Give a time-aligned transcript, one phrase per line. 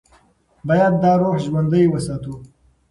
[0.67, 2.33] باید دا روح ژوندۍ وساتو.